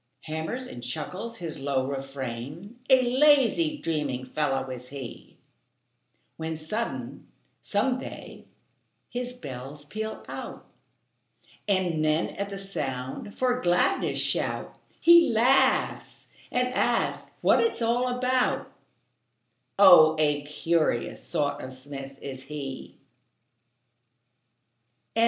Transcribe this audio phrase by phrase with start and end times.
[0.21, 5.37] Hammers and chuckles his low refrain, A lazy, dreaming fellow is he:
[6.37, 7.27] When sudden,
[7.61, 8.45] some day,
[9.09, 10.65] his bells peal out,
[11.67, 18.07] And men, at the sound, for gladness shout; He laughs and asks what it's all
[18.07, 18.71] about;
[19.77, 22.97] Oh, a curious sort of smith is he.